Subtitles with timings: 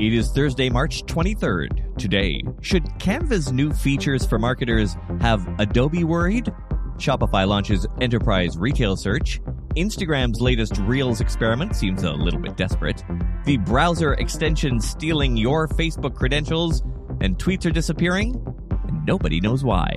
[0.00, 1.98] It is Thursday, March 23rd.
[1.98, 6.50] Today, should Canva's new features for marketers have Adobe worried?
[6.96, 9.42] Shopify launches enterprise retail search.
[9.76, 13.04] Instagram's latest Reels experiment seems a little bit desperate.
[13.44, 16.80] The browser extension stealing your Facebook credentials,
[17.20, 18.42] and tweets are disappearing,
[18.88, 19.88] and nobody knows why.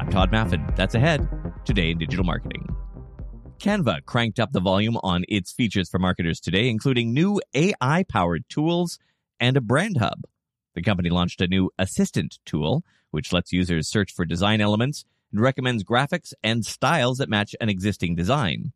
[0.00, 0.74] I'm Tod Maffin.
[0.74, 1.28] That's ahead
[1.64, 2.59] today in digital marketing.
[3.60, 8.48] Canva cranked up the volume on its features for marketers today, including new AI powered
[8.48, 8.98] tools
[9.38, 10.22] and a brand hub.
[10.74, 15.42] The company launched a new assistant tool, which lets users search for design elements and
[15.42, 18.72] recommends graphics and styles that match an existing design.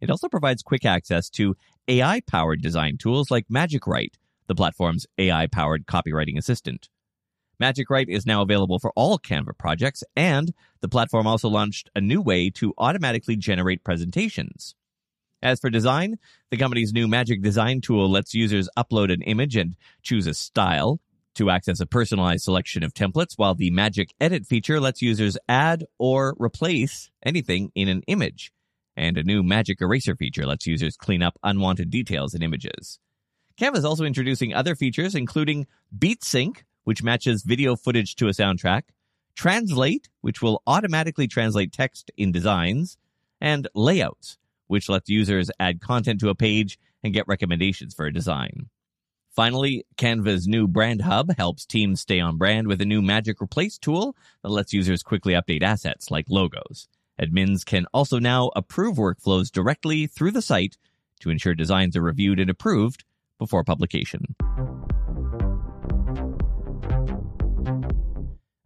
[0.00, 1.56] It also provides quick access to
[1.88, 6.88] AI powered design tools like Magic Write, the platform's AI powered copywriting assistant.
[7.60, 12.00] Magic Write is now available for all Canva projects, and the platform also launched a
[12.00, 14.74] new way to automatically generate presentations.
[15.42, 16.18] As for design,
[16.50, 21.00] the company's new Magic Design tool lets users upload an image and choose a style
[21.34, 25.84] to access a personalized selection of templates, while the Magic Edit feature lets users add
[25.98, 28.52] or replace anything in an image.
[28.96, 32.98] And a new Magic Eraser feature lets users clean up unwanted details in images.
[33.60, 38.32] Canva is also introducing other features, including Beat Sync, which matches video footage to a
[38.32, 38.82] soundtrack,
[39.34, 42.98] Translate, which will automatically translate text in designs,
[43.40, 48.12] and Layouts, which lets users add content to a page and get recommendations for a
[48.12, 48.68] design.
[49.30, 53.78] Finally, Canva's new brand hub helps teams stay on brand with a new Magic Replace
[53.78, 56.88] tool that lets users quickly update assets like logos.
[57.18, 60.76] Admins can also now approve workflows directly through the site
[61.20, 63.04] to ensure designs are reviewed and approved
[63.38, 64.34] before publication.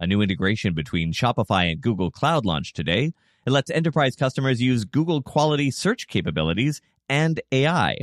[0.04, 3.14] A new integration between Shopify and Google Cloud launched today.
[3.46, 7.96] It lets enterprise customers use Google quality search capabilities and AI.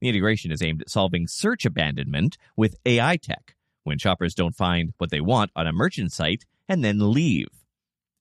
[0.00, 4.92] The integration is aimed at solving search abandonment with AI tech when shoppers don't find
[4.98, 7.48] what they want on a merchant site and then leave.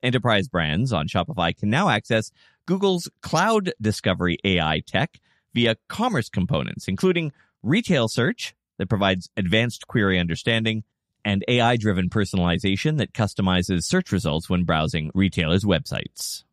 [0.02, 2.32] Enterprise brands on Shopify can now access
[2.66, 5.20] Google's cloud discovery AI tech
[5.54, 7.32] via commerce components, including
[7.62, 10.84] retail search that provides advanced query understanding
[11.26, 16.44] and AI driven personalization that customizes search results when browsing retailers' websites.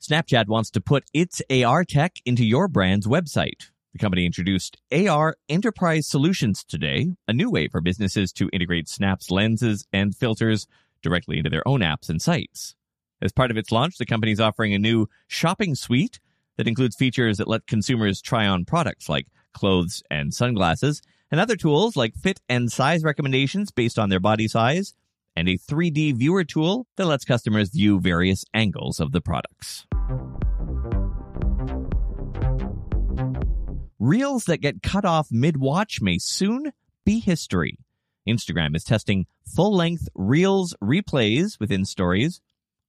[0.00, 3.70] Snapchat wants to put its AR tech into your brand's website.
[3.92, 9.30] The company introduced AR Enterprise Solutions today, a new way for businesses to integrate Snap's
[9.30, 10.68] lenses and filters
[11.02, 12.76] directly into their own apps and sites.
[13.22, 16.20] As part of its launch, the company is offering a new shopping suite
[16.56, 21.56] that includes features that let consumers try on products like clothes, and sunglasses, and other
[21.56, 24.94] tools like fit and size recommendations based on their body size,
[25.34, 29.86] and a 3D viewer tool that lets customers view various angles of the products.
[33.98, 36.72] Reels that get cut off mid watch may soon
[37.04, 37.78] be history.
[38.28, 42.40] Instagram is testing full length Reels replays within stories.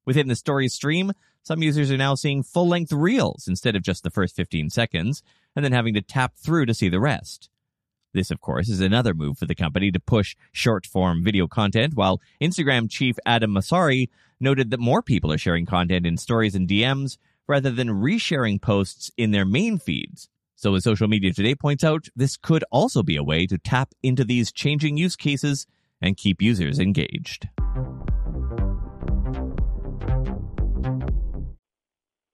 [0.06, 1.11] Within the story stream,
[1.47, 5.24] some users are now seeing full length Reels instead of just the first 15 seconds,
[5.56, 7.50] and then having to tap through to see the rest.
[8.13, 11.94] This, of course, is another move for the company to push short form video content,
[11.96, 14.09] while Instagram chief Adam Mosseri
[14.41, 19.09] noted that more people are sharing content in stories and DMs rather than resharing posts
[19.16, 20.28] in their main feeds.
[20.57, 23.94] So, as Social Media Today points out, this could also be a way to tap
[24.03, 25.66] into these changing use cases
[26.02, 27.47] and keep users engaged.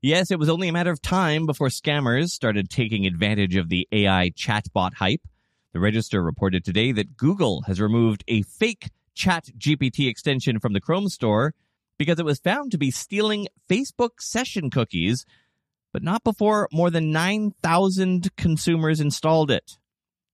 [0.00, 3.88] Yes, it was only a matter of time before scammers started taking advantage of the
[3.90, 5.22] AI chatbot hype.
[5.72, 10.80] The Register reported today that Google has removed a fake Chat GPT extension from the
[10.80, 11.52] Chrome store
[11.98, 15.26] because it was found to be stealing Facebook session cookies,
[15.92, 19.78] but not before more than 9,000 consumers installed it.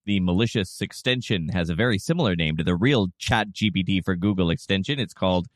[0.05, 4.51] The malicious extension has a very similar name to the real Chat GPT for Google
[4.51, 5.01] extension.
[5.01, 5.47] It's called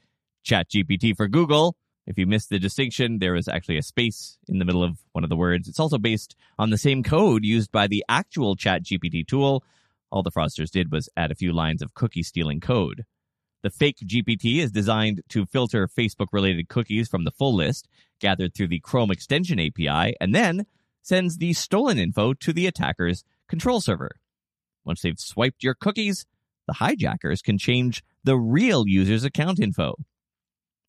[0.43, 1.77] Chat GPT for Google.
[2.09, 5.25] If you missed the distinction, there is actually a space in the middle of one
[5.25, 5.69] of the words.
[5.69, 9.63] It's also based on the same code used by the actual ChatGPT tool.
[10.11, 13.05] All the fraudsters did was add a few lines of cookie stealing code.
[13.63, 17.89] The fake GPT is designed to filter Facebook related cookies from the full list
[18.21, 20.65] gathered through the Chrome extension API and then
[21.03, 24.13] sends the stolen info to the attacker's control server.
[24.83, 26.25] Once they've swiped your cookies,
[26.67, 29.95] the hijackers can change the real user's account info.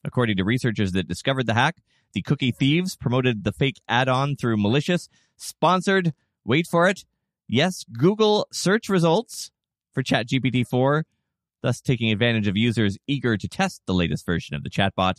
[0.04, 1.78] According to researchers that discovered the hack,
[2.14, 6.14] the cookie thieves promoted the fake add on through malicious, sponsored,
[6.46, 7.06] wait for it,
[7.48, 9.52] yes, Google search results
[9.94, 11.06] for ChatGPT 4,
[11.62, 15.16] thus taking advantage of users eager to test the latest version of the chatbot.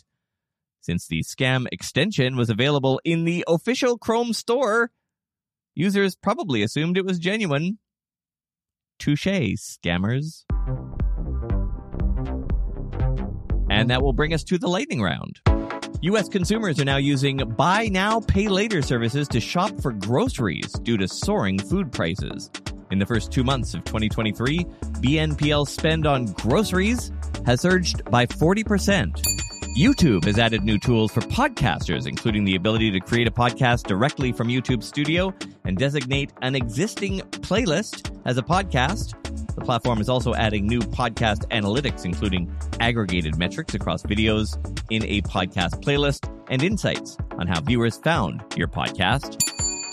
[0.81, 4.91] Since the scam extension was available in the official Chrome store,
[5.75, 7.77] users probably assumed it was genuine.
[8.97, 10.45] Touche, scammers.
[13.81, 15.39] And that will bring us to the lightning round.
[16.03, 16.29] U.S.
[16.29, 21.07] consumers are now using buy now, pay later services to shop for groceries due to
[21.07, 22.51] soaring food prices.
[22.91, 24.59] In the first two months of 2023,
[25.01, 27.11] BNPL spend on groceries
[27.47, 29.19] has surged by 40%.
[29.75, 34.31] YouTube has added new tools for podcasters, including the ability to create a podcast directly
[34.31, 35.33] from YouTube Studio
[35.65, 39.15] and designate an existing playlist as a podcast.
[39.55, 44.57] The platform is also adding new podcast analytics, including aggregated metrics across videos
[44.89, 49.37] in a podcast playlist and insights on how viewers found your podcast.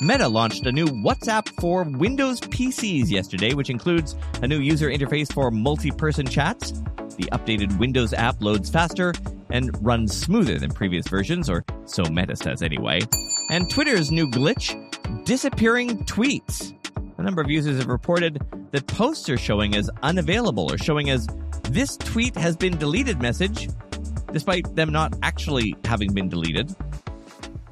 [0.01, 5.33] Meta launched a new WhatsApp for Windows PCs yesterday, which includes a new user interface
[5.33, 6.73] for multi person chats.
[7.17, 9.13] The updated Windows app loads faster
[9.51, 13.01] and runs smoother than previous versions, or so Meta says anyway.
[13.51, 14.77] And Twitter's new glitch
[15.25, 16.78] disappearing tweets.
[17.19, 21.27] A number of users have reported that posts are showing as unavailable or showing as
[21.65, 23.69] this tweet has been deleted message,
[24.33, 26.73] despite them not actually having been deleted.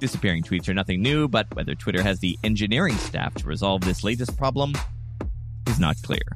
[0.01, 4.03] Disappearing tweets are nothing new, but whether Twitter has the engineering staff to resolve this
[4.03, 4.73] latest problem
[5.69, 6.27] is not clear.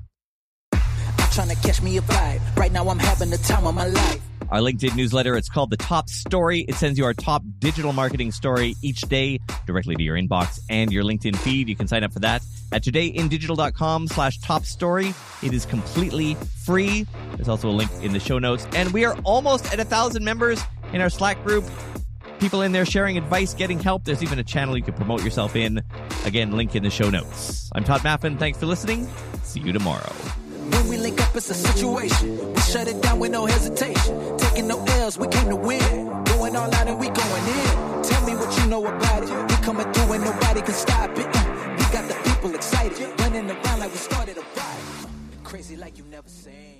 [1.32, 2.56] Trying to catch me a vibe.
[2.56, 4.29] Right now I'm having the time of my life.
[4.48, 6.60] Our LinkedIn newsletter, it's called The Top Story.
[6.60, 10.92] It sends you our top digital marketing story each day directly to your inbox and
[10.92, 11.68] your LinkedIn feed.
[11.68, 12.42] You can sign up for that
[12.72, 15.14] at todayindigital.com slash top story.
[15.42, 16.34] It is completely
[16.64, 17.06] free.
[17.36, 18.66] There's also a link in the show notes.
[18.74, 20.62] And we are almost at a thousand members
[20.92, 21.64] in our Slack group.
[22.40, 24.04] People in there sharing advice, getting help.
[24.04, 25.82] There's even a channel you can promote yourself in.
[26.24, 27.70] Again, link in the show notes.
[27.74, 28.38] I'm Tod Maffin.
[28.38, 29.06] Thanks for listening.
[29.42, 30.12] See you tomorrow.
[31.30, 32.54] Up, it's a situation.
[32.54, 34.36] We shut it down with no hesitation.
[34.36, 36.24] Taking no L's, we came to win.
[36.24, 38.02] Going all out and we going in.
[38.02, 39.30] Tell me what you know about it.
[39.30, 41.26] We coming through and nobody can stop it.
[41.26, 43.08] Uh, we got the people excited.
[43.20, 45.06] Running around like we started a riot.
[45.44, 46.79] Crazy like you never seen.